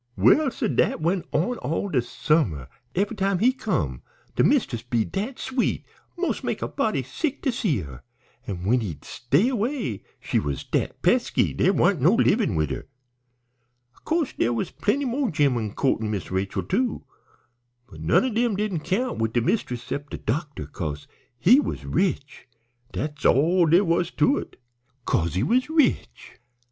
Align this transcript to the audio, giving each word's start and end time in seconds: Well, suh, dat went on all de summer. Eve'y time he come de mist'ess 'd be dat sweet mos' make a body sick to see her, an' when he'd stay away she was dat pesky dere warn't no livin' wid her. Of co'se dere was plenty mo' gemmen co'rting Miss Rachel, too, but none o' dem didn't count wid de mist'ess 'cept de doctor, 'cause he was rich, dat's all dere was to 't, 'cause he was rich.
Well, 0.17 0.49
suh, 0.49 0.67
dat 0.67 0.99
went 0.99 1.27
on 1.31 1.59
all 1.59 1.87
de 1.89 2.01
summer. 2.01 2.67
Eve'y 2.95 3.15
time 3.15 3.37
he 3.37 3.53
come 3.53 4.01
de 4.35 4.43
mist'ess 4.43 4.81
'd 4.81 4.89
be 4.89 5.05
dat 5.05 5.37
sweet 5.37 5.85
mos' 6.17 6.43
make 6.43 6.63
a 6.63 6.67
body 6.67 7.03
sick 7.03 7.43
to 7.43 7.51
see 7.51 7.81
her, 7.81 8.01
an' 8.47 8.63
when 8.65 8.79
he'd 8.79 9.05
stay 9.05 9.47
away 9.49 10.01
she 10.19 10.39
was 10.39 10.63
dat 10.63 10.99
pesky 11.03 11.53
dere 11.53 11.71
warn't 11.71 12.01
no 12.01 12.15
livin' 12.15 12.55
wid 12.55 12.71
her. 12.71 12.87
Of 13.95 14.03
co'se 14.05 14.33
dere 14.33 14.51
was 14.53 14.71
plenty 14.71 15.05
mo' 15.05 15.29
gemmen 15.29 15.75
co'rting 15.75 16.09
Miss 16.09 16.31
Rachel, 16.31 16.63
too, 16.63 17.03
but 17.87 18.01
none 18.01 18.25
o' 18.25 18.33
dem 18.33 18.55
didn't 18.55 18.79
count 18.79 19.19
wid 19.19 19.33
de 19.33 19.41
mist'ess 19.41 19.83
'cept 19.83 20.09
de 20.13 20.17
doctor, 20.17 20.65
'cause 20.65 21.07
he 21.37 21.59
was 21.59 21.85
rich, 21.85 22.47
dat's 22.91 23.23
all 23.23 23.67
dere 23.67 23.85
was 23.85 24.09
to 24.09 24.43
't, 24.43 24.57
'cause 25.05 25.35
he 25.35 25.43
was 25.43 25.69
rich. 25.69 26.39